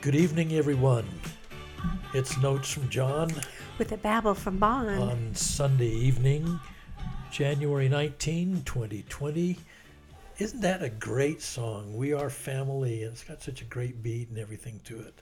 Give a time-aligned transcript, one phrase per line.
[0.00, 1.06] Good evening, everyone.
[2.14, 3.30] It's Notes from John
[3.78, 4.88] with a babble from Bon.
[4.88, 6.58] on Sunday evening,
[7.30, 9.56] January 19, 2020.
[10.38, 11.94] Isn't that a great song?
[11.96, 15.20] We are family, and it's got such a great beat and everything to it.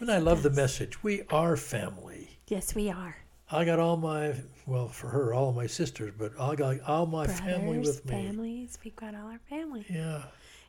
[0.00, 1.02] And I love the message.
[1.02, 2.38] We are family.
[2.48, 3.16] Yes, we are.
[3.50, 4.34] I got all my,
[4.66, 8.04] well, for her, all of my sisters, but I got all my Brothers, family with
[8.04, 8.10] me.
[8.12, 8.78] families.
[8.84, 9.84] We've got all our family.
[9.88, 10.22] Yeah,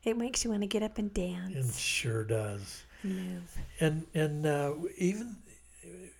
[0.03, 1.53] It makes you want to get up and dance.
[1.55, 2.83] it sure does.
[3.03, 3.41] And
[3.79, 5.35] and and uh, even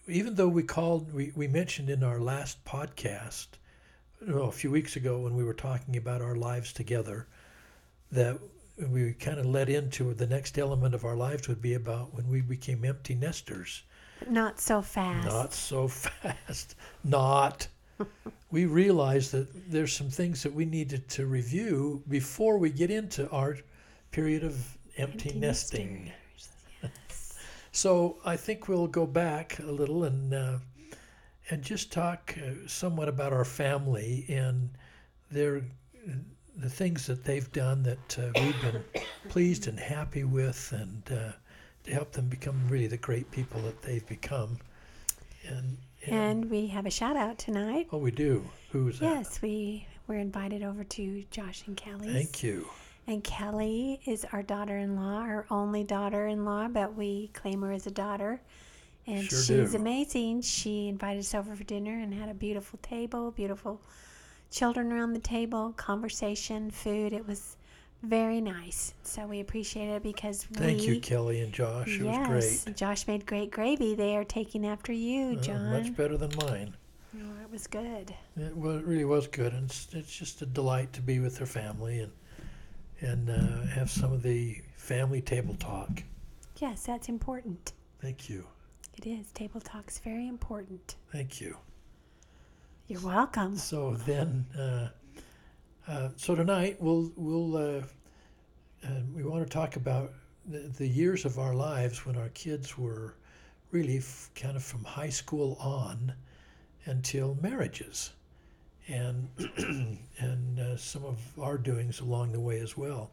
[0.08, 3.48] even though we called we, we mentioned in our last podcast
[4.28, 7.28] well, a few weeks ago when we were talking about our lives together
[8.12, 8.38] that
[8.90, 12.28] we kind of led into the next element of our lives would be about when
[12.30, 13.84] we became empty nesters.
[14.30, 15.26] Not so fast.
[15.28, 16.76] not so fast.
[17.04, 17.68] Not.
[18.52, 23.30] We realized that there's some things that we needed to review before we get into
[23.30, 23.58] our
[24.12, 26.04] period of empty, Empty nesting.
[26.06, 26.18] nesters.
[27.72, 27.80] Yes.
[27.80, 30.58] so I think we'll go back a little and uh,
[31.50, 34.70] and just talk uh, somewhat about our family and
[35.32, 35.64] their
[36.58, 38.84] the things that they've done that uh, we've been
[39.30, 41.32] pleased and happy with, and uh,
[41.84, 44.58] to help them become really the great people that they've become.
[45.48, 47.88] And, and, And we have a shout out tonight.
[47.92, 48.46] oh, we do.
[48.72, 49.06] Who's that?
[49.06, 52.14] Yes, we were invited over to Josh and Kelly's.
[52.14, 52.68] Thank you.
[53.08, 57.62] And Kelly is our daughter in law, our only daughter in law, but we claim
[57.62, 58.42] her as a daughter.
[59.08, 59.78] And Sure she's do.
[59.78, 60.42] amazing.
[60.42, 63.82] She invited us over for dinner and had a beautiful table, beautiful
[64.52, 67.12] children around the table, conversation, food.
[67.12, 67.58] It was
[68.04, 68.94] very nice.
[69.04, 71.88] So we appreciate it because Thank we, you, Kelly and Josh.
[72.00, 72.78] It yes, was great.
[72.78, 73.96] Josh made great gravy.
[73.96, 75.72] They are taking after you, Uh, John.
[75.72, 76.76] much better than mine.
[77.16, 78.14] Oh, it was good.
[78.38, 81.38] It, well, it really was good, and it's, it's just a delight to be with
[81.38, 82.12] their family and
[83.02, 86.04] and uh, have some of the family table talk.
[86.58, 87.74] Yes, that's important.
[88.02, 88.46] Thank you,
[88.98, 89.32] It is.
[89.32, 90.96] Table talk's very important.
[91.12, 91.58] thank you.
[92.88, 93.56] You're welcome.
[93.58, 94.90] So then, uh,
[95.88, 97.82] uh, so tonight we'll we'll uh,
[98.86, 100.14] uh, we want to talk about
[100.46, 103.16] the, the years of our lives when our kids were
[103.72, 106.14] really f- kind of from high school on
[106.86, 108.12] until marriages,
[108.88, 109.28] and
[110.18, 113.12] and uh, some of our doings along the way as well.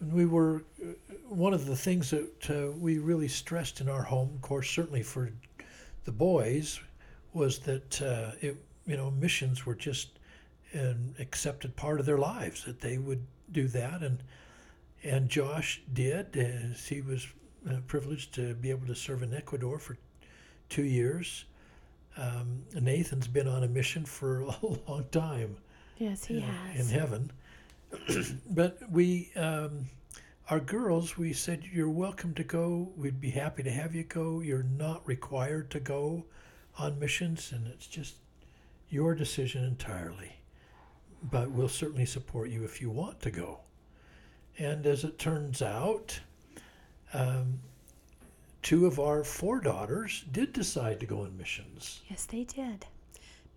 [0.00, 0.92] And we were uh,
[1.28, 5.02] one of the things that uh, we really stressed in our home, of course, certainly
[5.02, 5.30] for
[6.04, 6.80] the boys,
[7.32, 8.56] was that uh, it
[8.86, 10.18] you know missions were just
[10.72, 14.22] an accepted part of their lives that they would do that and
[15.02, 17.26] and Josh did as he was
[17.68, 19.96] uh, privileged to be able to serve in Ecuador for
[20.68, 21.44] two years.
[22.16, 25.56] Um, Nathan's been on a mission for a long time
[25.98, 26.80] Yes, he has.
[26.90, 27.30] in heaven.
[28.50, 29.86] but we, um,
[30.50, 32.90] our girls, we said, You're welcome to go.
[32.96, 34.40] We'd be happy to have you go.
[34.40, 36.24] You're not required to go
[36.78, 38.16] on missions, and it's just
[38.90, 40.32] your decision entirely.
[41.22, 43.60] But we'll certainly support you if you want to go.
[44.58, 46.20] And as it turns out,
[47.12, 47.60] um,
[48.66, 52.00] two of our four daughters did decide to go on missions.
[52.10, 52.84] Yes, they did.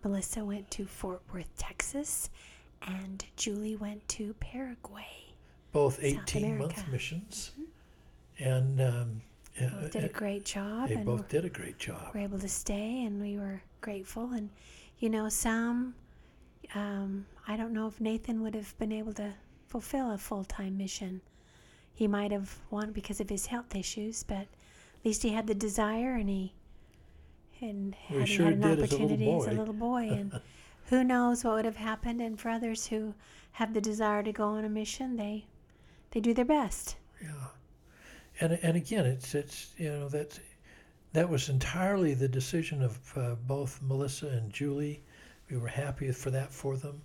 [0.04, 2.30] Melissa went to Fort Worth, Texas,
[2.86, 5.34] and Julie went to Paraguay.
[5.72, 7.54] both 18 month missions.
[8.38, 9.22] And um,
[9.90, 12.12] did a great job, they both did a great job.
[12.14, 14.30] We were able to stay, and we were grateful.
[14.34, 14.52] And
[15.00, 15.96] you know, some,
[16.76, 19.34] um, I don't know if Nathan would have been able to
[19.70, 21.22] fulfill a full time mission.
[21.96, 24.46] He might have wanted because of his health issues, but
[25.00, 26.54] at least he had the desire, and he
[27.62, 30.40] and had, sure had an did as a little opportunity as a little boy, and
[30.86, 32.22] who knows what would have happened.
[32.22, 33.14] And for others who
[33.54, 35.46] have the desire to go on a mission, they
[36.12, 36.96] they do their best.
[37.22, 37.48] Yeah.
[38.42, 40.40] And, and again, it's, it's you know, that's,
[41.14, 45.02] that was entirely the decision of uh, both Melissa and Julie.
[45.50, 47.02] We were happy for that for them.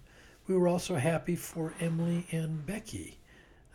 [0.46, 3.18] We were also happy for Emily and Becky.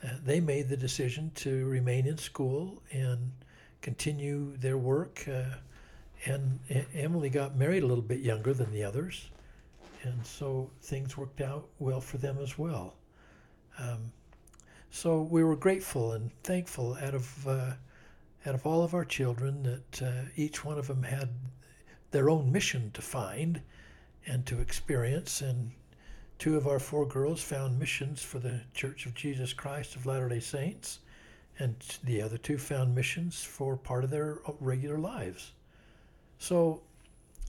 [0.03, 3.31] Uh, they made the decision to remain in school and
[3.81, 5.27] continue their work.
[5.27, 5.55] Uh,
[6.25, 6.59] and
[6.93, 9.29] Emily got married a little bit younger than the others,
[10.03, 12.95] and so things worked out well for them as well.
[13.77, 14.11] Um,
[14.91, 17.71] so we were grateful and thankful out of uh,
[18.45, 21.29] out of all of our children that uh, each one of them had
[22.11, 23.61] their own mission to find
[24.25, 25.41] and to experience.
[25.41, 25.71] And
[26.37, 30.29] two of our four girls found missions for the Church of Jesus Christ of Latter
[30.29, 30.99] Day Saints,
[31.59, 35.51] and the other two found missions for part of their regular lives.
[36.37, 36.81] So,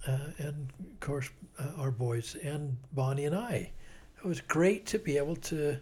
[0.06, 3.70] uh, and of course, uh, our boys and Bonnie and I.
[4.18, 5.78] It was great to be able to,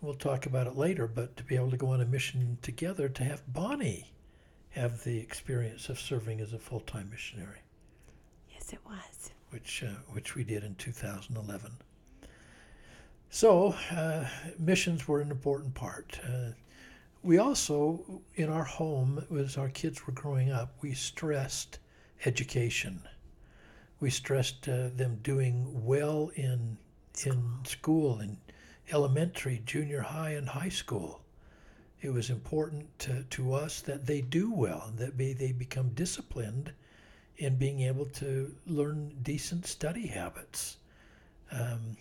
[0.00, 3.08] we'll talk about it later, but to be able to go on a mission together
[3.08, 4.10] to have Bonnie
[4.70, 7.58] have the experience of serving as a full-time missionary,
[8.52, 9.30] Yes, it was.
[9.50, 11.72] which uh, which we did in 2011.
[13.30, 14.24] So uh,
[14.58, 16.20] missions were an important part.
[17.22, 21.78] We also, in our home, as our kids were growing up, we stressed
[22.24, 23.02] education.
[24.00, 26.78] We stressed uh, them doing well in
[27.26, 28.38] in school, in
[28.92, 31.20] elementary, junior high, and high school.
[32.00, 36.72] It was important to, to us that they do well, that be, they become disciplined
[37.38, 40.76] in being able to learn decent study habits,
[41.50, 41.96] um,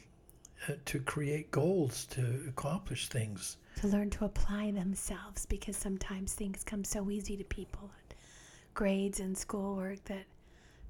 [0.68, 3.58] uh, to create goals, to accomplish things.
[3.78, 7.92] To learn to apply themselves because sometimes things come so easy to people,
[8.74, 10.24] grades and schoolwork, that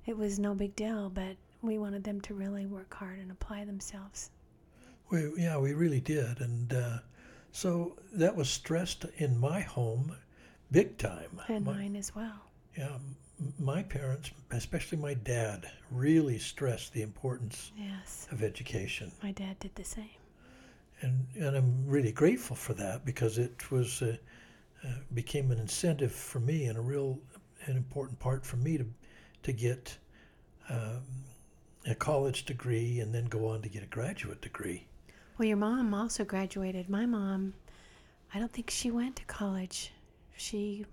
[0.05, 3.65] it was no big deal, but we wanted them to really work hard and apply
[3.65, 4.31] themselves.
[5.09, 6.39] We, yeah, we really did.
[6.39, 6.99] And uh,
[7.51, 10.15] so that was stressed in my home
[10.71, 11.41] big time.
[11.49, 12.39] And My- mine as well.
[12.77, 12.97] Yeah,
[13.59, 18.27] my parents, especially my dad, really stressed the importance Yes.
[18.31, 19.11] of education.
[19.21, 20.09] My dad did the same.
[21.01, 24.17] And, and I'm really grateful for that because it was uh,
[24.83, 27.19] uh, became an incentive for me and a real
[27.65, 28.85] an important part for me to
[29.43, 29.97] to get
[30.69, 31.01] um,
[31.87, 34.85] a college degree and then go on to get a graduate degree.
[35.37, 36.89] Well, your mom also graduated.
[36.89, 37.53] My mom,
[38.33, 39.91] I don't think she went to college.
[40.35, 40.85] She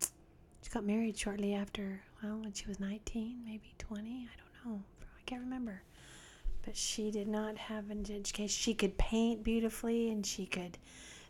[0.00, 4.28] she got married shortly after, well, when she was 19, maybe 20.
[4.30, 4.82] I don't know.
[5.02, 5.82] I can't remember.
[6.68, 8.46] But she did not have an education.
[8.48, 10.76] She could paint beautifully and she could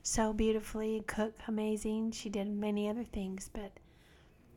[0.02, 2.11] sew beautifully, cook amazing.
[2.11, 3.70] She did many other things, but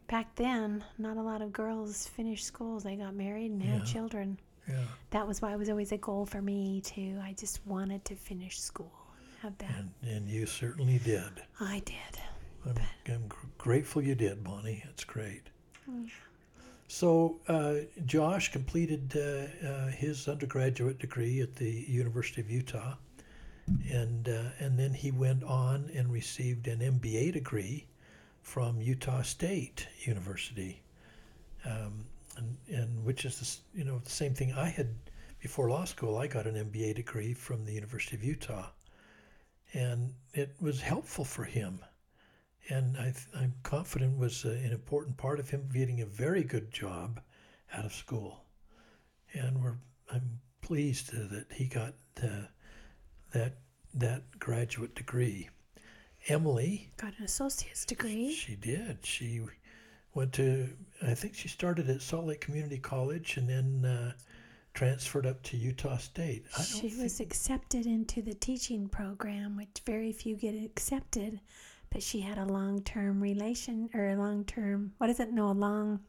[0.07, 2.81] back then, not a lot of girls finished schools.
[2.81, 6.25] They got married and had children Yeah, that was why it was always a goal
[6.25, 7.19] for me too.
[7.21, 8.91] I just wanted to finish school,
[9.43, 9.69] have that.
[9.77, 11.43] and, and you certainly did.
[11.59, 12.19] I did.
[12.65, 12.75] I'm,
[13.07, 14.83] I'm gr- grateful you did, Bonnie.
[14.89, 15.43] It's great.
[15.87, 16.09] Yeah.
[16.91, 22.95] So uh, Josh completed uh, uh, his undergraduate degree at the University of Utah,
[23.89, 27.87] and uh, and then he went on and received an MBA degree
[28.41, 30.81] from Utah State University,
[31.65, 32.05] um,
[32.35, 34.89] and, and which is you know the same thing I had
[35.39, 36.17] before law school.
[36.17, 38.67] I got an MBA degree from the University of Utah,
[39.73, 41.79] and it was helpful for him
[42.69, 46.43] and I th- I'm confident was uh, an important part of him getting a very
[46.43, 47.19] good job
[47.73, 48.43] out of school.
[49.33, 49.77] And we're
[50.11, 52.27] I'm pleased uh, that he got uh,
[53.33, 53.57] that
[53.93, 55.49] that graduate degree.
[56.27, 58.31] Emily, Got an associate's degree.
[58.33, 58.99] she did.
[59.03, 59.41] She
[60.13, 60.69] went to
[61.01, 64.11] I think she started at Salt Lake Community College and then uh,
[64.75, 66.45] transferred up to Utah State.
[66.57, 71.39] I She think, was accepted into the teaching program, which very few get accepted.
[71.91, 75.31] But she had a long-term relation or a long-term what is it?
[75.31, 75.99] No, a long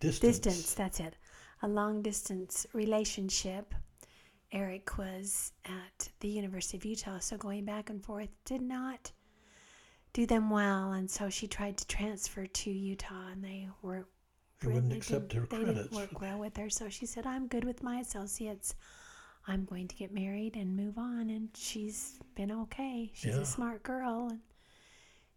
[0.00, 0.38] distance.
[0.38, 0.74] distance.
[0.74, 1.16] That's it.
[1.62, 3.74] A long distance relationship.
[4.52, 9.10] Eric was at the University of Utah, so going back and forth did not
[10.12, 14.06] do them well, and so she tried to transfer to Utah, and they were
[14.60, 15.78] They wouldn't they accept her They credits.
[15.88, 18.74] didn't work well with her, so she said, "I'm good with my associates.
[19.46, 23.10] I'm going to get married and move on." And she's been okay.
[23.14, 23.40] She's Yeah.
[23.40, 24.40] a smart girl, and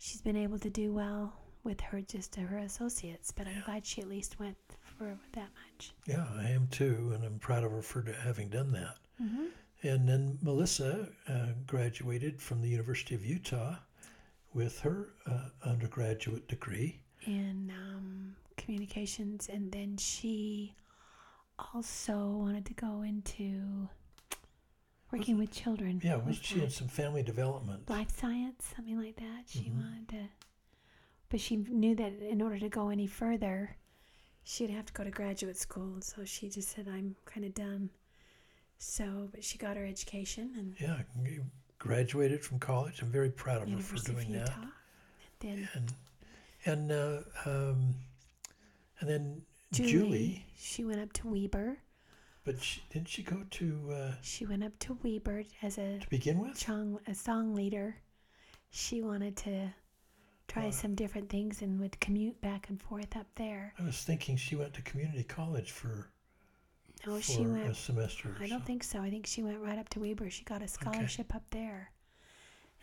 [0.06, 1.34] she's been able to do well
[1.64, 3.32] with her just her associates.
[3.32, 3.66] But I'm Yeah.
[3.66, 5.94] glad she at least went for that much.
[6.06, 8.98] Yeah, I am too, and I'm proud of her for having done that.
[9.22, 9.46] Mm-hmm.
[9.84, 13.76] And then Melissa uh, graduated from the University of Utah
[14.54, 17.02] with her uh, undergraduate degree.
[17.26, 20.76] in um, communications, and then she
[21.74, 23.90] also wanted to go into
[25.12, 26.02] working with children.
[26.04, 26.72] Yeah, was she that.
[26.72, 27.90] some family development?
[27.90, 29.44] life science, something like that?
[29.48, 29.78] She Mhm.
[29.78, 30.30] wanted to,
[31.30, 33.78] but she knew that in order to go any further,
[34.44, 36.02] she'd have to go to graduate school.
[36.02, 37.90] So she just said, "I'm kind of done."
[38.78, 41.04] So, but she got her education and Yeah,
[41.80, 43.02] graduated from college.
[43.02, 44.54] I'm very proud of her for doing that.
[45.40, 45.94] Then And
[46.66, 47.96] and uh, um,
[49.00, 51.78] and then Julie, Julie, she went up to Weber.
[52.46, 56.10] But she, didn't she go to uh, She went up to Weber as a to
[56.10, 56.58] begin with?
[56.58, 57.98] song a song leader.
[58.72, 59.70] She wanted to
[60.48, 60.72] try Wow.
[60.72, 63.74] some different things and would commute back and forth up there.
[63.80, 66.10] I was thinking she went to community college for
[67.06, 68.30] No, for she a semester.
[68.40, 68.66] or I don't so.
[68.66, 69.00] think so.
[69.02, 70.30] I think she went right up to Weber.
[70.30, 71.92] She got a scholarship up there,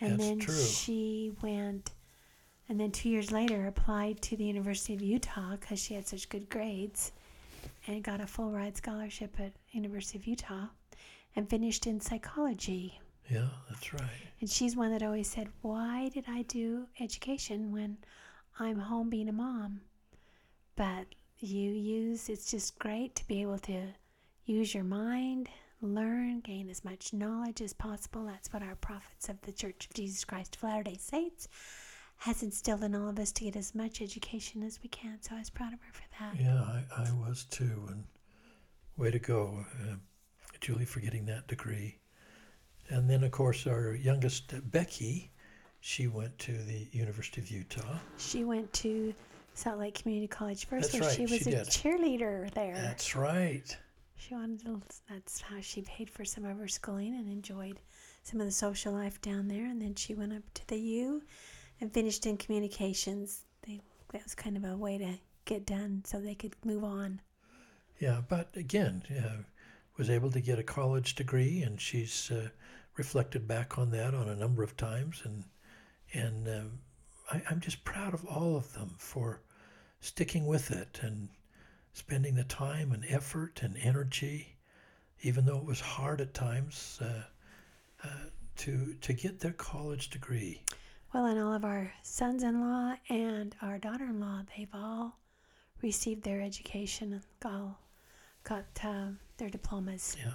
[0.00, 0.54] and That's then true.
[0.60, 1.92] she went.
[2.68, 6.28] And then two years later, applied to the University of Utah because she had such
[6.28, 7.12] good grades,
[7.86, 10.66] and got a full ride scholarship at University of Utah,
[11.36, 13.00] and finished in psychology.
[13.30, 14.10] Yeah, that's right.
[14.40, 17.98] And she's one that always said, Why did I do education when
[18.58, 19.80] I'm home being a mom.
[20.76, 21.06] But
[21.38, 23.88] you use it's just great to be able to
[24.44, 25.48] use your mind,
[25.80, 28.24] learn, gain as much knowledge as possible.
[28.24, 31.48] That's what our prophets of the Church of Jesus Christ of Latter day Saints
[32.22, 35.20] has instilled in all of us to get as much education as we can.
[35.20, 36.40] So I was proud of her for that.
[36.40, 37.82] Yeah, I, I was too.
[37.88, 38.04] And
[38.96, 39.94] way to go, uh,
[40.60, 41.98] Julie, for getting that degree.
[42.90, 45.32] And then, of course, our youngest, Becky,
[45.80, 47.98] she went to the University of Utah.
[48.18, 49.12] She went to
[49.54, 51.66] Salt Lake Community College first, That's where right, she was she a did.
[51.66, 52.76] cheerleader there.
[52.76, 53.76] That's right.
[54.14, 57.80] She wanted to, that's how she paid for some of her schooling and enjoyed
[58.22, 59.66] some of the social life down there.
[59.66, 61.22] And then she went up to the U
[61.82, 63.42] and finished in communications.
[63.66, 63.80] They,
[64.12, 67.20] that was kind of a way to get done so they could move on.
[67.98, 69.42] Yeah, but again, uh,
[69.98, 72.48] was able to get a college degree, and she's uh,
[72.96, 75.44] reflected back on that on a number of times, and
[76.14, 76.78] and um,
[77.30, 79.42] I, I'm just proud of all of them for
[80.00, 81.28] sticking with it and
[81.94, 84.56] spending the time and effort and energy,
[85.22, 87.22] even though it was hard at times, uh,
[88.04, 88.08] uh,
[88.56, 90.62] to to get their college degree.
[91.12, 95.18] Well, and all of our sons in law and our daughter in law, they've all
[95.82, 97.78] received their education and all
[98.44, 100.16] got uh, their diplomas.
[100.18, 100.32] Yeah.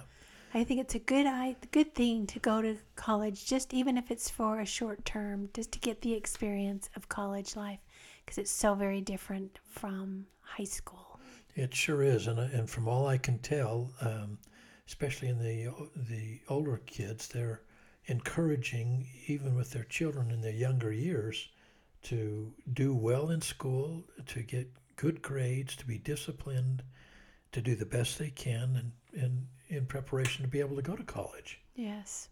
[0.54, 4.10] I think it's a good I, good thing to go to college, just even if
[4.10, 7.80] it's for a short term, just to get the experience of college life,
[8.24, 11.18] because it's so very different from high school.
[11.54, 14.38] It sure is, and and from all I can tell, um,
[14.86, 15.70] especially in the
[16.08, 17.62] the older kids, they're
[18.08, 21.48] encouraging even with their children in their younger years
[22.02, 26.82] to do well in school, to get good grades, to be disciplined,
[27.52, 30.96] to do the best they can, and, and in preparation to be able to go
[30.96, 32.28] to college Yes,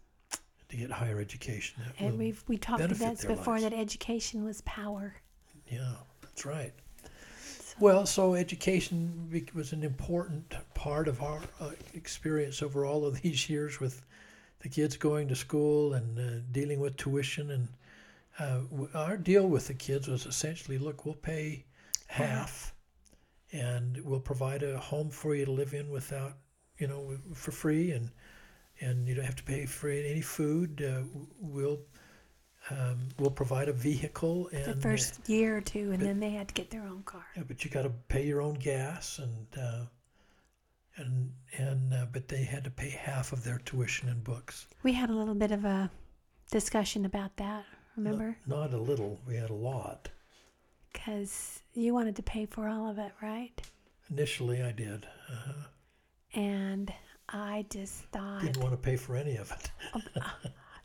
[0.69, 1.81] to get higher education.
[1.99, 3.63] And we've we talked about this before lives.
[3.63, 5.15] that education was power.
[5.67, 6.73] Yeah, that's right.
[7.79, 13.49] Well, so education was an important part of our uh, experience over all of these
[13.49, 14.03] years with
[14.59, 17.51] the kids going to school and uh, dealing with tuition.
[17.51, 17.67] And
[18.39, 21.65] uh, our deal with the kids was essentially look, we'll pay
[22.07, 22.73] half
[23.51, 26.33] and we'll provide a home for you to live in without,
[26.79, 27.91] you know, for free.
[27.91, 28.09] And,
[28.81, 30.83] and you don't have to pay for any food.
[30.83, 31.01] Uh,
[31.39, 31.79] we'll
[32.69, 36.19] um, we'll provide a vehicle and The uh, first year or two, and but- then
[36.19, 37.25] they had to get their own car.
[37.37, 39.85] yeah, but you got to pay your own gas and uh,
[40.97, 44.67] and and uh, but they had to pay half of their tuition and books.
[44.83, 45.89] We had a little bit of a
[46.51, 47.65] discussion about that.
[47.95, 48.37] Remember?
[48.45, 49.19] Not, a little.
[49.27, 50.09] We had a lot.
[50.93, 53.59] Because you wanted to pay for all of it, right?
[54.11, 55.07] Initially, I did.
[55.31, 55.63] uh
[56.33, 56.93] And
[57.29, 59.71] I just thought Didn't want to pay for any of it.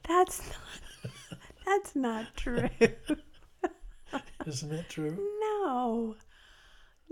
[0.09, 1.13] that's not,
[1.67, 2.69] that's not true.
[4.47, 5.17] Isn't that true?
[5.41, 6.17] no,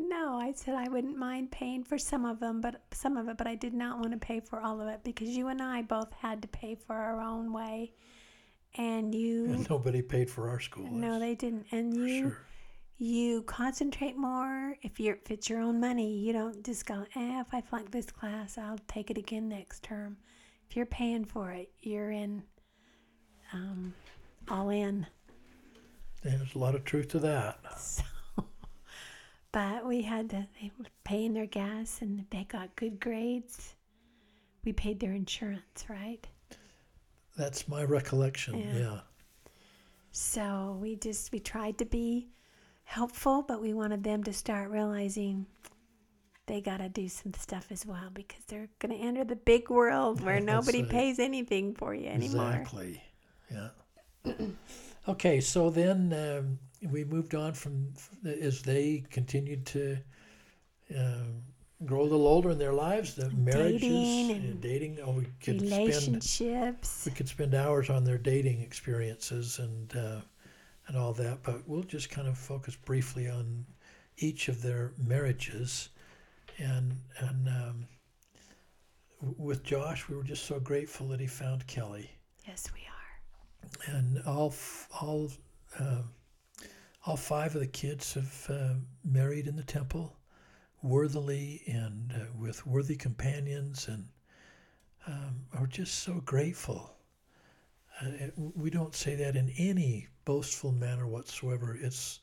[0.09, 0.39] no.
[0.41, 3.47] I said I wouldn't mind paying for some of them, but some of it, but
[3.47, 6.13] I did not want to pay for all of it because you and I both
[6.13, 7.93] had to pay for our own way,
[8.77, 9.47] and you.
[9.47, 10.91] And nobody paid for our school.
[10.91, 11.67] No, they didn't.
[11.73, 12.39] And you sure.
[12.99, 16.19] you concentrate more if you're if it's your own money.
[16.19, 19.83] You don't just go, eh, if I flunk this class, I'll take it again next
[19.83, 20.17] term.
[20.69, 22.45] If you're paying for it, you're in
[23.53, 23.95] um,
[24.49, 25.07] all in.
[26.23, 27.59] There's a lot of truth to that.
[27.79, 28.03] So,
[29.53, 33.75] but we had to they were paying their gas, and they got good grades,
[34.65, 36.27] we paid their insurance, right?
[37.37, 38.59] That's my recollection.
[38.59, 38.79] Yeah.
[38.79, 39.01] Yeah.
[40.13, 42.29] So we just we tried to be
[42.85, 45.47] helpful, but we wanted them to start realizing
[46.47, 49.71] they got to do some stuff as well because they're going to enter the big
[49.71, 50.91] world where nobody right.
[50.91, 52.51] pays anything for you anymore.
[52.51, 53.03] Exactly.
[53.51, 53.69] Yeah.
[55.09, 56.59] okay, so then um,
[56.89, 57.93] we moved on from
[58.25, 59.99] as they continued to
[60.97, 61.43] um,
[61.85, 64.99] grow a little older in their lives, the marriages, Dating uh, and dating.
[65.05, 67.03] Oh, we could spend Relationships.
[67.07, 70.21] we could spend hours on their dating experiences and uh,
[70.89, 73.65] and all that, but we'll just kind of focus briefly on
[74.19, 75.91] each of their marriages,
[76.59, 77.87] and and um,
[79.39, 82.11] with Josh, we were just so grateful that he found Kelly
[82.47, 83.95] Yes, we are.
[83.97, 85.31] and all f- all
[85.79, 86.03] uh,
[87.07, 90.17] all five of the kids have uh, married in the temple
[90.83, 94.07] worthily and uh, with worthy companions and
[95.07, 96.95] um, are just so grateful.
[98.01, 101.79] Uh, we don't say that in any boastful manner whatsoever.
[101.81, 102.21] It's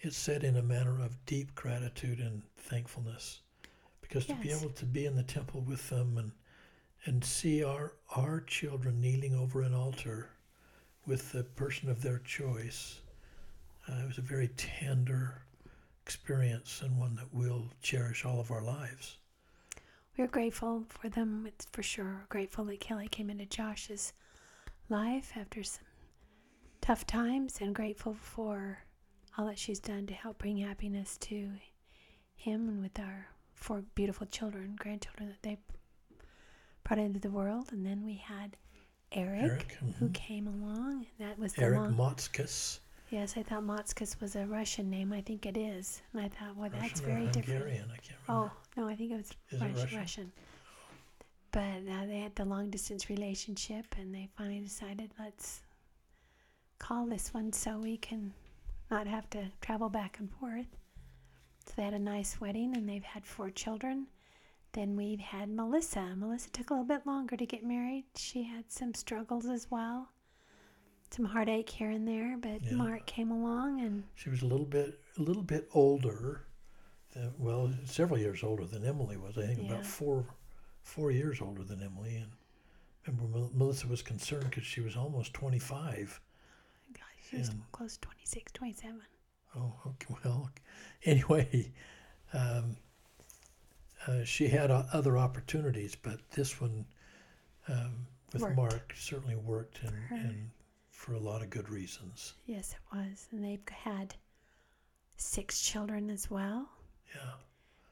[0.00, 3.40] it's said in a manner of deep gratitude and thankfulness,
[4.00, 6.32] because to be able to be in the temple with them and
[7.04, 10.30] and see our our children kneeling over an altar
[11.06, 13.00] with the person of their choice
[13.88, 15.42] Uh, it was a very tender
[16.04, 19.18] experience and one that we'll cherish all of our lives.
[20.16, 22.26] We're grateful for them, it's for sure.
[22.28, 24.12] Grateful that Kelly came into Josh's
[24.88, 25.84] life after some
[26.80, 28.78] tough times and grateful for
[29.36, 31.50] all that she's done to help bring happiness to
[32.34, 35.58] him and with our four beautiful children, grandchildren that they
[36.84, 37.68] brought into the world.
[37.72, 38.56] And then we had
[39.12, 40.14] Eric, Eric, who mhm.
[40.14, 41.06] came along.
[41.18, 41.94] That was the Eric long.
[41.94, 42.78] Motzkus,
[43.10, 45.12] yes, I thought Motskus was a Russian name.
[45.12, 46.02] I think it is.
[46.12, 47.46] And I thought, well, that's Russian very different.
[47.46, 48.52] Hungarian, I can't remember.
[48.76, 49.74] Oh, no, I think it was Is it Russian.
[49.82, 49.98] Russian?
[49.98, 50.32] Russian.
[51.50, 55.62] But uh, they had the long distance relationship, and they finally decided let's
[56.78, 58.32] call this one so we can
[58.90, 60.66] not have to travel back and forth.
[61.66, 64.06] So they had a nice wedding, and they've had four children.
[64.72, 66.14] Then we've had Melissa.
[66.16, 68.04] Melissa took a little bit longer to get married.
[68.14, 70.10] She had some struggles as well,
[71.10, 72.36] some heartache here and there.
[72.36, 72.72] But Yeah.
[72.74, 76.44] Mark came along, and She was a little bit, a little bit older.
[77.12, 79.38] Than, well, several years older than Emily was.
[79.38, 79.72] I think Yeah.
[79.72, 80.26] about four,
[80.82, 82.16] four years older than Emily.
[82.16, 82.30] And
[83.06, 86.20] remember, Melissa was concerned because she was almost twenty-five.
[86.92, 89.00] gosh, she was And- close to 26, 27.
[89.56, 90.14] Oh, okay.
[90.24, 90.50] Well,
[91.04, 91.72] anyway,
[92.34, 92.76] um,
[94.06, 96.86] uh, she had o- other opportunities, but this one
[97.68, 98.56] um, with Worked.
[98.56, 100.50] Mark certainly worked, and
[100.98, 102.34] for a lot of good reasons.
[102.46, 103.28] Yes, it was.
[103.30, 104.16] And they've had
[105.16, 106.68] six children as well.
[107.14, 107.34] Yeah,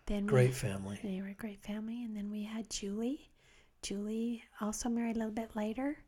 [0.07, 0.99] Then we- great family.
[1.05, 2.03] they were a great family.
[2.05, 3.31] And then we had Julie.
[3.83, 5.99] Julie also married a little bit later.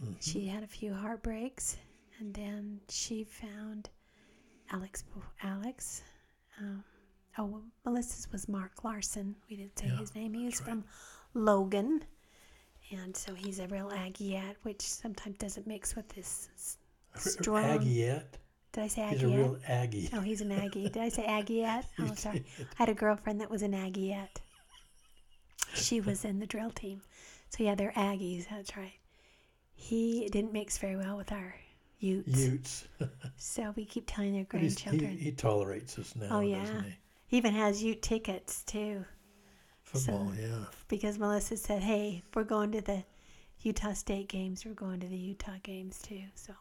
[0.00, 0.22] Mhm.
[0.22, 1.76] She had a few heartbreaks,
[2.20, 3.90] and then she found
[4.70, 5.02] Alex.
[5.42, 6.02] Alex.
[6.60, 6.84] Um,
[7.36, 9.34] oh, Melissa's was Mark Larson.
[9.50, 10.34] We didn't say Yeah, his name.
[10.34, 10.68] He was right.
[10.70, 10.84] from
[11.34, 12.04] Logan,
[12.90, 16.48] and so he's a real Aggieette, which sometimes doesn't mix with this
[17.16, 17.64] strong.
[17.64, 18.38] Aggiette.
[18.72, 19.36] Did I say He's a Aggieette?
[19.36, 20.10] real Aggie.
[20.12, 20.88] Oh, he's an Aggie.
[20.88, 21.84] Did I say Aggieette?
[21.98, 22.44] You Oh, sorry.
[22.60, 24.36] I had a girlfriend that was an Aggieette.
[25.74, 27.00] She was in the drill team.
[27.50, 28.46] So, yeah, they're Aggies.
[28.50, 28.92] That's right.
[29.74, 31.54] He didn't mix very well with our
[32.00, 32.38] Utes.
[32.40, 32.88] Utes.
[33.38, 35.18] So, we keep telling their he's- he, grandchildren.
[35.18, 36.60] he tolerates us now, Oh, yeah.
[36.60, 36.94] doesn't he?
[37.28, 39.04] he even has Ute tickets, too.
[39.88, 40.64] Football, So- yeah.
[40.88, 43.04] Because Melissa said, hey, we're going to the
[43.62, 44.64] Utah State games.
[44.64, 46.22] We're going to the Utah games, too.
[46.34, 46.52] So,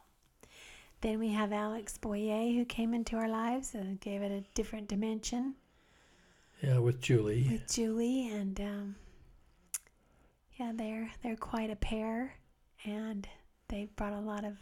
[1.02, 4.88] then we have Alex Boyé, who came into our lives and gave it a different
[4.88, 5.56] dimension.
[6.64, 7.48] Yeah, with Julie.
[7.52, 8.96] with Julie, and um,
[10.60, 12.34] yeah, they're they're quite a pair,
[12.84, 13.28] and
[13.68, 14.58] they brought a lot of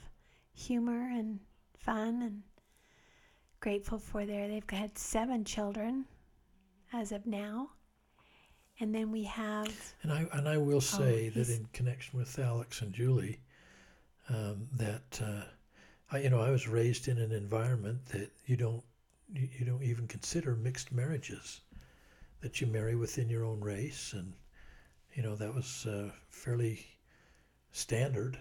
[0.54, 1.40] humor and
[1.78, 2.42] fun, and
[3.62, 4.50] grateful for their.
[4.50, 6.04] They've had seven children
[6.92, 7.70] as of now,
[8.80, 12.18] and then we have And I and I will say that Oh, he's- in connection
[12.20, 13.40] with Alex and Julie,
[14.30, 15.44] um, that uh,
[16.12, 18.84] I you know I was raised in an environment that you don't
[19.34, 21.62] you, you don't even consider mixed marriages,
[22.42, 24.34] that you marry within your own race, and
[25.16, 26.86] you know that was uh, fairly
[27.72, 28.38] standard.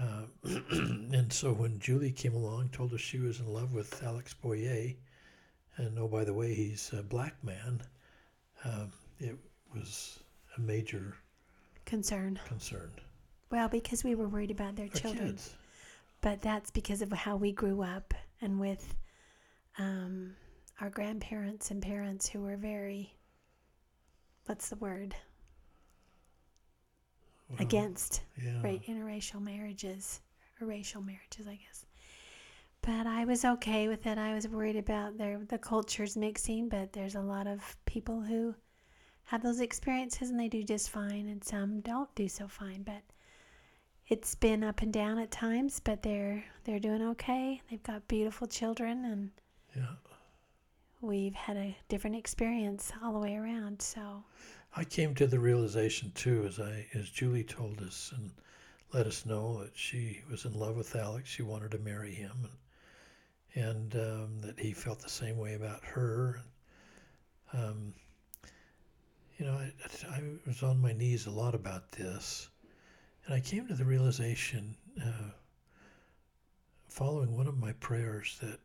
[0.00, 0.22] Uh,
[0.70, 4.96] and so when Julie came along, told us she was in love with Alex Boyé,
[5.76, 7.82] and oh by the way he's a black man,
[8.64, 9.36] um, it
[9.74, 10.20] was
[10.56, 11.16] a major
[11.84, 12.38] concern.
[12.46, 12.90] concern.
[13.50, 15.28] Well, because we were worried about their Our children.
[15.28, 15.54] kids.
[16.20, 18.94] but that's because of how we grew up and with
[19.78, 20.34] um,
[20.80, 23.14] our grandparents and parents who were very
[24.46, 25.14] what's the word
[27.48, 28.60] Well, against Yeah.
[28.62, 30.20] right interracial marriages
[30.60, 31.86] or racial marriages i guess
[32.82, 36.92] but i was okay with it i was worried about their the cultures mixing but
[36.92, 38.54] there's a lot of people who
[39.28, 43.02] have those experiences and they do just fine and some don't do so fine but
[44.08, 48.46] it's been up and down at times but they're they're doing okay they've got beautiful
[48.46, 49.30] children and
[49.76, 49.94] Yeah.
[51.00, 54.24] we've had a different experience all the way around so
[54.76, 58.30] I came to the realization too, as I as Julie told us and
[58.92, 61.28] let us know that she was in love with Alex.
[61.28, 62.48] She wanted to marry him,
[63.54, 66.42] and, and um, that he felt the same way about her.
[67.52, 67.94] Um,
[69.38, 69.72] you know, I,
[70.10, 72.48] I was on my knees a lot about this,
[73.24, 75.30] and I came to the realization, uh,
[76.88, 78.58] following one of my prayers, that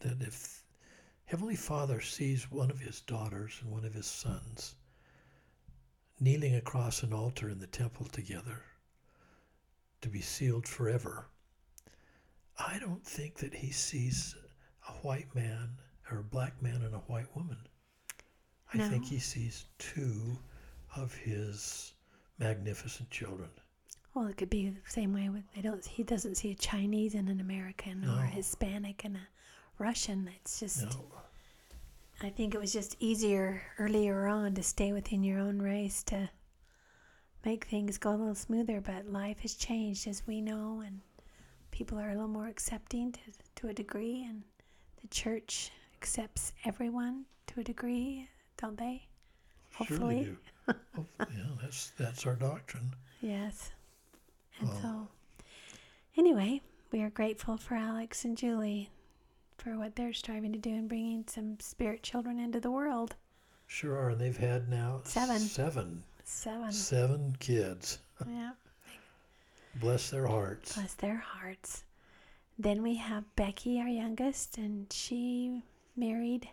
[0.00, 0.62] that if
[1.24, 4.74] Heavenly Father sees one of his daughters and one of his sons
[6.20, 8.62] kneeling across an altar in the temple together
[10.02, 11.26] to be sealed forever,
[12.58, 14.36] I don't think that he sees
[14.88, 15.70] a white man
[16.10, 17.58] or a black man and a white woman.
[18.74, 20.38] I think he sees two
[20.96, 21.92] of his
[22.38, 23.48] magnificent children.
[24.14, 25.84] Well, it could be the same way with they don't.
[25.84, 29.28] He doesn't see a Chinese and an American or a Hispanic and a
[29.78, 30.28] Russian.
[30.40, 30.82] It's just.
[30.84, 31.04] No.
[32.22, 36.30] I think it was just easier earlier on to stay within your own race to
[37.44, 38.80] make things go a little smoother.
[38.80, 41.00] But life has changed, as we know, and
[41.70, 43.20] people are a little more accepting to,
[43.56, 44.42] to a degree, and
[45.02, 49.06] the church accepts everyone to a degree, don't they?
[49.74, 49.98] Hopefully.
[49.98, 50.36] Surely do.
[50.94, 52.94] Hopefully, yeah, that's that's our doctrine.
[53.20, 53.70] Yes.
[54.60, 54.78] And Oh.
[54.82, 55.08] so,
[56.16, 58.90] anyway, we are grateful for Alex and Julie
[59.58, 63.14] for what they're striving to do in bringing some spirit children into the world.
[63.66, 65.38] Sure are, and they've had now Seven.
[65.40, 66.72] seven, Seven.
[66.72, 67.98] seven kids.
[68.26, 68.52] yeah.
[69.76, 70.74] Bless their hearts.
[70.74, 71.84] Bless their hearts.
[72.58, 75.62] Then we have Becky, our youngest, and she
[75.96, 76.48] married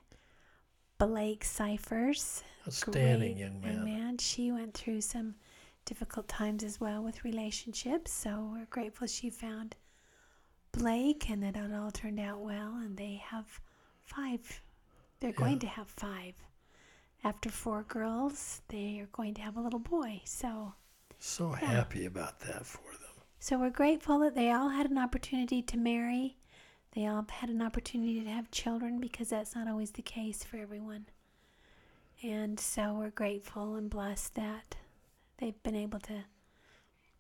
[1.07, 2.43] Blake Cyphers.
[2.65, 4.17] Outstanding young man.
[4.19, 5.35] She went through some
[5.83, 9.75] difficult times as well with relationships, so we're grateful she found
[10.71, 12.75] Blake and that it all turned out well.
[12.77, 13.59] And they have
[14.05, 14.61] five.
[15.19, 15.59] They're going Yeah.
[15.59, 16.35] to have five.
[17.21, 20.21] After four girls, they are going to have a little boy.
[20.23, 20.73] So,
[21.19, 21.65] So Yeah.
[21.67, 23.23] happy about that for them.
[23.39, 26.37] so we're grateful that they all had an opportunity to marry.
[26.95, 30.58] They all had an opportunity to have children because that's not always the case for
[30.58, 31.08] everyone.
[32.21, 34.77] And so we're grateful and blessed that
[35.39, 36.23] they've been able to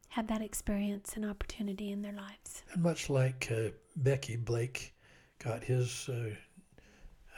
[0.09, 2.63] have that experience and opportunity in their lives.
[2.71, 4.93] And much like uh, Becky, Blake
[5.43, 6.29] got his, uh,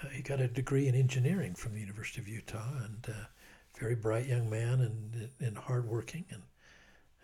[0.04, 3.26] uh, he got a degree in engineering from the University of Utah, and uh,
[3.80, 6.44] very bright young man, and and hardworking, and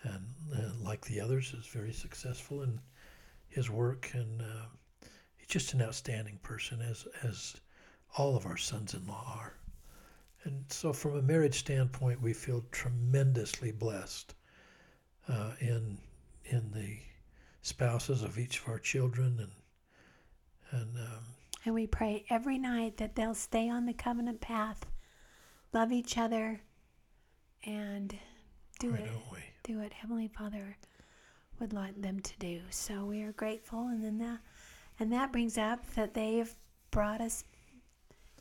[0.04, 2.80] and uh, like the others, is very successful in
[3.50, 4.66] his work, and uh,
[5.52, 7.56] just an outstanding person, as as
[8.18, 9.54] all of our sons-in-law are.
[10.44, 14.34] And so, from a marriage standpoint, we feel tremendously blessed
[15.28, 15.98] uh, in
[16.46, 16.98] in the
[17.62, 19.52] spouses of each of our children and
[20.72, 21.24] and um,
[21.66, 24.86] And we pray every night that they'll stay on the covenant path,
[25.74, 26.62] love each other,
[27.66, 28.18] and
[28.80, 29.10] do it.
[29.64, 30.78] do what Heavenly Father
[31.60, 32.62] would like them to do.
[32.70, 34.40] So we are grateful, and then that,
[35.00, 36.56] and that brings up that they have
[36.92, 37.44] brought us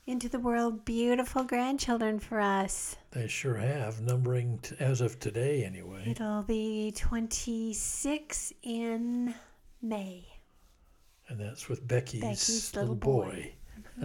[0.07, 2.97] into the world beautiful grandchildren for us.
[3.13, 6.05] They sure have, numbering t- as of today anyway.
[6.07, 9.35] It'll be 26 in
[9.83, 10.25] May.
[11.29, 13.53] And that's with Becky's, Becky's little, little boy.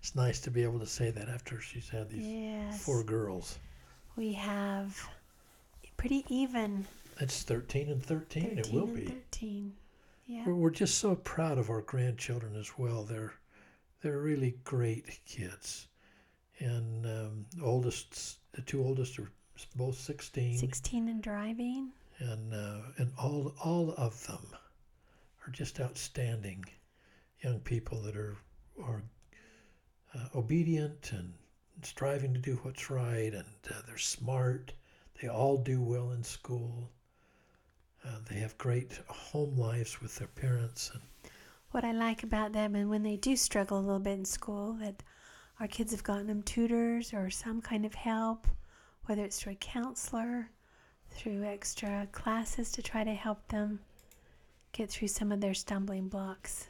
[0.00, 2.82] it's nice to be able to say that after she's had these Yes.
[2.82, 3.58] four girls.
[4.16, 4.98] We have
[5.98, 6.86] pretty even.
[7.20, 8.42] That's 13 and 13.
[8.56, 9.04] 13 it will and be.
[9.06, 9.72] 13.
[10.26, 10.44] Yeah.
[10.46, 13.04] We're, we're just so proud of our grandchildren as well.
[13.04, 13.34] They're
[14.02, 15.88] they're really great kids,
[16.58, 19.30] and um, oldest the two oldest are
[19.74, 20.58] both 16.
[20.58, 21.90] 16 and driving.
[22.18, 24.46] and uh, and all all of them
[25.46, 26.64] are just outstanding
[27.42, 28.36] young people that are
[28.82, 29.02] are
[30.14, 31.32] uh, obedient and
[31.82, 34.72] striving to do what's right, and uh, they're smart.
[35.20, 36.90] They all do well in school.
[38.06, 41.02] Uh, they have great home lives with their parents, and
[41.72, 44.74] what I like about them and when they do struggle a little bit in school
[44.80, 45.02] that
[45.60, 48.46] our kids have gotten them tutors or some kind of help
[49.06, 50.50] whether it's through a counselor
[51.10, 53.80] through extra classes to try to help them
[54.72, 56.66] get through some of their stumbling blocks.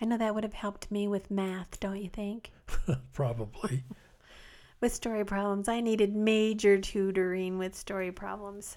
[0.00, 2.52] I know that would have helped me with math don't you think?
[3.12, 3.84] Probably.
[4.80, 5.68] With story problems.
[5.68, 8.76] I needed major tutoring with story problems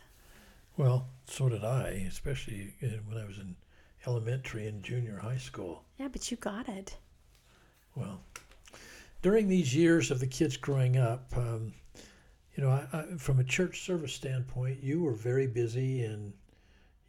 [0.80, 2.74] well, so did I, especially
[3.06, 3.56] when I was in
[4.08, 5.84] elementary and junior high school.
[6.00, 6.96] yeah but you got it
[7.96, 8.22] Well,
[9.22, 11.74] during these years of the kids growing up, um,
[12.56, 16.34] you know, I, I, from a church service standpoint, you were very busy in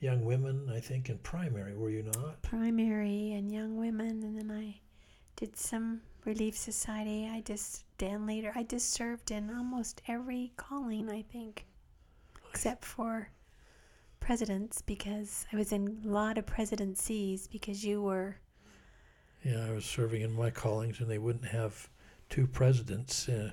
[0.00, 2.42] young women, I think, in primary, were you not?
[2.42, 4.80] primary and young women and then I
[5.37, 11.09] did some relief society I just Dan leader I just served in almost every calling
[11.09, 11.64] I think
[12.50, 13.30] except for
[14.20, 18.37] presidents because I was in a lot of presidencies because you were
[19.44, 21.88] Yeah, I was serving in my callings, and they wouldn't have
[22.28, 23.50] two presidents, uh,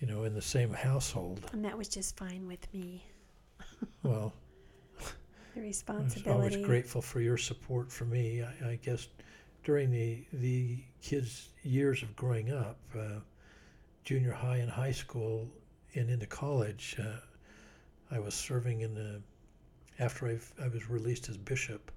[0.00, 1.48] you know, in the same household.
[1.52, 3.04] and that was just fine with me
[4.02, 4.32] Well,
[5.54, 8.42] the I was always grateful for your support for me.
[8.42, 9.08] I, I guess
[9.64, 13.20] during the the kids' years of growing up, uh,
[14.04, 15.48] junior high and high school,
[15.94, 17.20] and into college, uh,
[18.14, 19.20] I was serving in the.
[20.00, 21.92] After I I was released as bishop,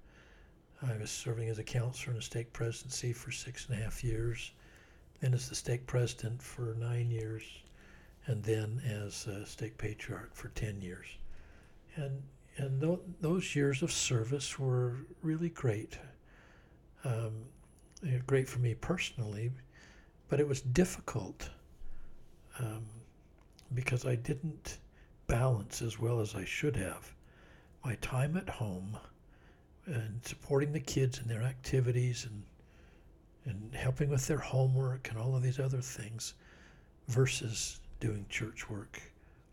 [0.82, 4.04] I was serving as a counselor in the stake presidency for six and a half
[4.04, 4.52] years,
[5.22, 7.44] then as the stake president for nine years,
[8.26, 11.08] and then as a stake patriarch for ten years.
[11.96, 12.22] And
[12.58, 15.98] and th- those years of service were really great.
[17.06, 17.46] Um,
[18.28, 19.50] great for me personally,
[20.28, 21.50] but it was difficult
[22.60, 22.84] um,
[23.74, 24.80] because I didn't
[25.28, 27.14] balance as well as I should have
[27.84, 28.98] my time at home
[29.86, 32.44] and supporting the kids in their activities and
[33.46, 36.34] and helping with their homework and all of these other things
[37.10, 39.02] versus doing church work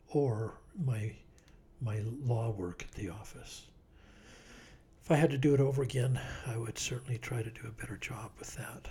[0.08, 1.12] or my
[1.82, 3.66] my law work at the office.
[5.02, 7.70] If I had to do it over again, I would certainly try to do a
[7.70, 8.86] better job with that.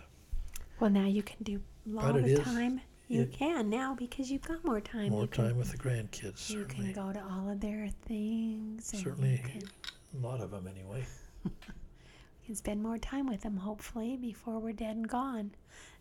[0.79, 2.81] Well, now you can do law But it the time.
[3.09, 5.09] You it- can now because you've got more time.
[5.11, 6.93] More can, time with the grandkids, You certainly.
[6.93, 8.85] can go to all of their things.
[8.85, 9.41] Certainly.
[9.43, 9.63] Can,
[10.13, 11.03] A lot of them, anyway.
[11.43, 11.51] you
[12.45, 15.51] can spend more time with them, hopefully, before we're dead and gone.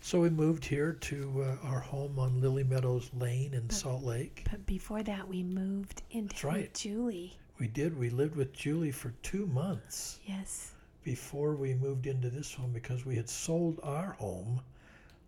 [0.00, 4.44] So we moved here to uh, our home on Lily Meadows Lane in Salt Lake.
[4.50, 6.74] But before that, we moved into right.
[6.74, 7.36] Julie.
[7.60, 7.96] We did.
[7.96, 10.72] We lived with Julie for two months Yes.
[11.04, 14.60] before we moved into this home because we had sold our home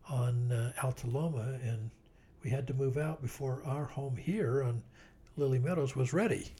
[0.09, 1.90] on uh, Altaloma and
[2.48, 4.80] we had to move out before our home here on
[5.37, 6.50] Lily Meadows was ready.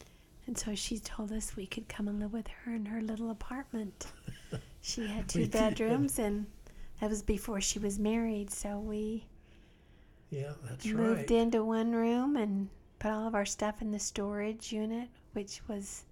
[0.47, 3.31] And so she told us we could come and live with her in her little
[3.31, 4.07] apartment.
[4.83, 5.53] She had two We did.
[5.53, 6.47] bedrooms, and
[7.01, 8.51] that was before she was married.
[8.51, 9.25] So we
[10.31, 11.41] Yeah, that's moved right.
[11.43, 16.05] into one room and put all of our stuff in the storage unit, which was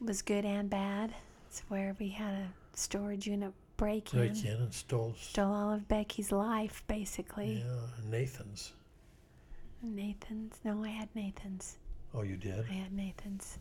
[0.00, 1.14] was good and bad.
[1.48, 4.18] It's where we had a storage unit break in.
[4.20, 5.14] Break in and stole.
[5.18, 7.64] Stole all of Becky's life, basically.
[7.64, 8.72] Yeah, Nathan's.
[9.82, 10.54] Nathan's.
[10.64, 11.78] No, I had Nathan's.
[12.14, 12.64] Oh, you did?
[12.70, 13.58] I had Nathan's.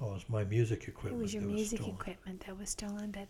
[0.00, 1.20] Oh, it was my music equipment.
[1.20, 1.96] It was your music stolen.
[1.96, 3.26] equipment that was stolen, but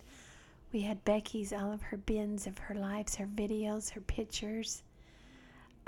[0.72, 4.82] we had Becky's, all of her bins of her lives, her videos, her pictures.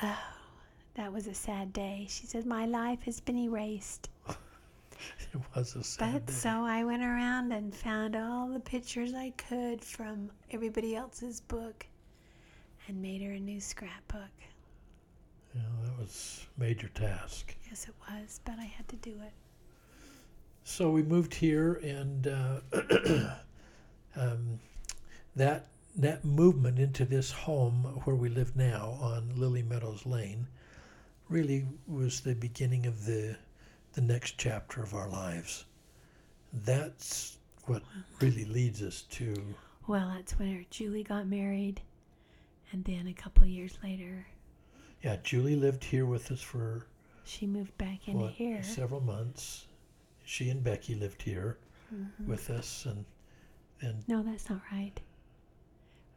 [0.02, 0.18] Oh,
[0.94, 2.06] that was a sad day.
[2.08, 4.08] She said, My life has been erased.
[5.34, 6.32] It was a sad But day.
[6.32, 11.86] so I went around and found all the pictures I could from everybody else's book
[12.86, 14.30] and made her a new scrapbook.
[15.54, 17.54] Yeah, that was major task.
[17.68, 19.32] Yes, it was, but I had to do it.
[20.64, 22.60] So we moved here, and uh,
[24.16, 24.60] um,
[25.36, 30.46] that that movement into this home where we live now on Lily Meadows Lane
[31.28, 33.36] really was the beginning of the
[33.94, 35.64] the next chapter of our lives.
[36.52, 37.82] That's what
[38.20, 39.54] really leads us to
[39.86, 41.80] Well, that's when Julie got married,
[42.72, 44.26] and then a couple of years later,
[45.02, 45.16] yeah.
[45.22, 46.86] Julie lived here with us for
[47.24, 48.62] she moved back in what, here.
[48.62, 49.66] several months.
[50.24, 51.58] She and Becky lived here
[51.94, 52.26] Mhm.
[52.26, 53.04] with us, and
[53.80, 55.00] and No, that's not right.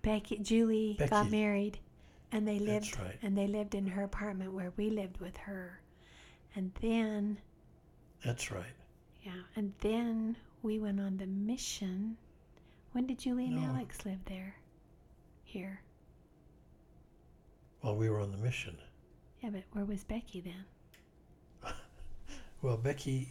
[0.01, 1.77] Becky, Julie got married,
[2.31, 3.19] and they lived That's right.
[3.21, 5.79] and they lived in her apartment where we lived with her,
[6.55, 7.37] and then
[8.23, 8.73] that's right.
[9.23, 12.17] yeah, and then we went on the mission.
[12.93, 13.69] When did Julie and No.
[13.69, 14.55] Alex live there?
[15.43, 15.81] Here.
[17.81, 18.77] While we were on the mission.
[19.41, 20.65] Yeah, but where was Becky then?
[22.61, 23.27] Well, Becky,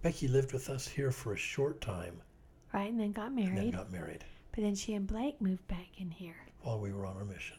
[0.00, 2.22] Becky lived with us here for a short time,
[2.72, 3.74] Right, and then got and then married.
[3.74, 6.36] got married But then she and Blake moved back in here.
[6.62, 7.58] while we were on our mission.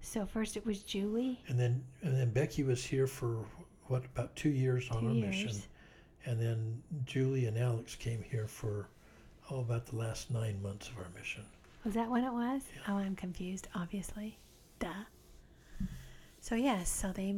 [0.00, 1.42] So first it was Julie.
[1.48, 3.44] And then, and then Becky was here for
[3.88, 5.44] what about two years on Two our years.
[5.44, 5.62] mission,
[6.24, 8.88] and then Julie and Alex came here for
[9.50, 11.44] oh about the last nine months of our mission.
[11.84, 12.62] Was that when it was?
[12.74, 12.94] Yeah.
[12.94, 14.38] Oh, I'm confused, obviously.
[14.80, 14.88] Duh.
[16.40, 17.34] So, yes, so they,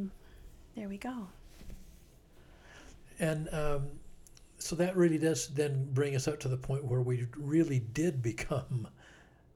[0.74, 1.28] there we go.
[3.18, 3.88] And um,
[4.58, 8.22] so that really does then bring us up to the point where we really did
[8.22, 8.88] become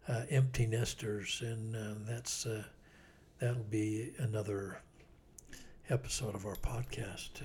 [0.08, 2.64] uh, empty nesters, and uh, that's uh,
[3.38, 4.80] that'll be another
[5.90, 7.44] episode of our podcast to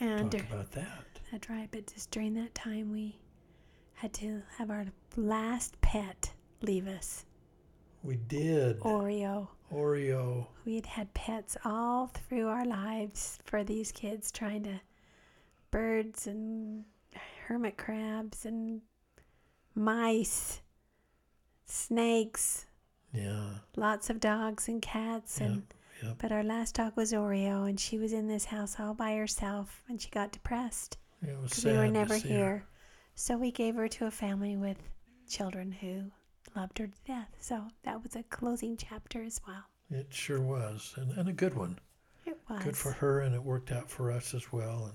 [0.00, 1.04] And talk about that.
[1.32, 3.18] that's right, but just during that time, we
[3.94, 4.84] had to have our
[5.16, 6.32] last pet
[6.62, 7.24] leave us,
[8.02, 8.78] We did.
[8.80, 9.48] Oreo.
[9.72, 10.46] Oreo.
[10.64, 14.80] We had had pets all through our lives for these kids, trying to
[15.70, 16.84] birds and
[17.46, 18.82] hermit crabs and
[19.74, 20.60] mice,
[21.64, 22.66] snakes,
[23.12, 23.58] Yeah.
[23.76, 25.66] lots of dogs and cats and
[26.02, 26.16] Yep.
[26.18, 29.82] but our last dog was Oreo and she was in this house all by herself
[29.88, 32.34] and she got depressed It was because we were never see her.
[32.34, 32.66] here.
[33.14, 34.76] So we gave her to a family with
[35.28, 36.04] children who
[36.54, 37.28] loved her to death.
[37.40, 39.64] So that was a closing chapter as well.
[39.90, 41.78] It sure was, and, and a good one.
[42.26, 44.86] It was Good for her, and it worked out for us as well.
[44.86, 44.94] And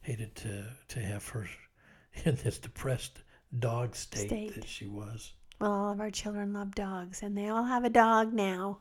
[0.00, 1.46] hated to to have her
[2.24, 3.22] in this depressed
[3.58, 4.54] dog state, State.
[4.54, 5.34] that she was.
[5.60, 8.78] Well, all of our children love dogs, and they all have a dog now.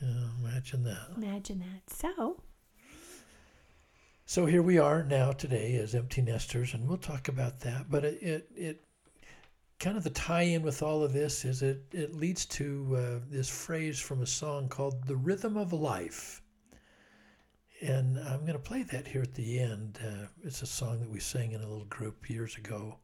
[0.00, 0.08] Yeah,
[0.42, 1.08] imagine that.
[1.16, 1.94] Imagine that.
[1.94, 2.40] So,
[4.24, 7.90] So here we are now today as empty nesters, and we'll talk about that.
[7.90, 8.84] But it, it, it
[9.80, 13.48] kind of the tie-in with all of this is it, it leads to uh, this
[13.48, 16.42] phrase from a song called "The Rhythm of Life,"
[17.82, 19.98] and I'm going to play that here at the end.
[20.00, 22.98] Uh, it's a song that we sang in a little group years ago,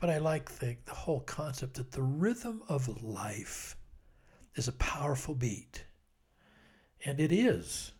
[0.00, 3.76] but I like the the whole concept that the rhythm of life
[4.54, 5.84] is a powerful beat,
[7.04, 7.92] and it is.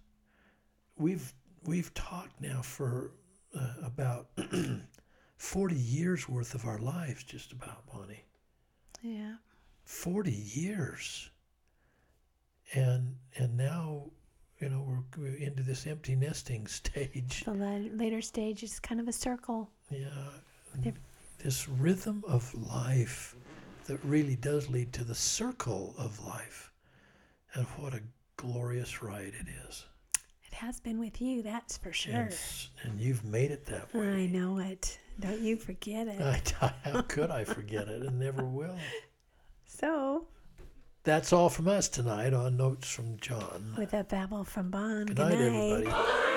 [0.97, 1.33] We've
[1.65, 3.13] we've talked now for
[3.59, 4.29] uh, about
[5.37, 8.25] 40 years worth of our lives, just about, Bonnie.
[9.03, 9.35] yeah,
[9.85, 11.31] 40 years.
[12.75, 14.11] And and now,
[14.61, 17.45] you know, we're, we're into this empty nesting stage.
[17.45, 19.71] the la- later stage is kind of a circle.
[19.91, 20.09] Yeah.
[20.83, 20.95] Yep.
[21.39, 23.37] This rhythm of life
[23.87, 26.73] that really does lead to the circle of life.
[27.53, 28.01] And what a
[28.37, 29.85] glorious ride it is.
[30.47, 32.15] It has been with you, that's for sure.
[32.15, 32.37] And,
[32.83, 34.07] and you've made it that way.
[34.09, 34.99] I know it.
[35.21, 36.21] Don't you forget it.
[36.61, 38.77] I, how could I forget it and never will?
[39.67, 40.27] so,
[41.05, 43.75] That's all from us tonight on Notes from John.
[43.79, 45.73] with a babble from Bon, Good good night, night.
[45.87, 46.34] everybody.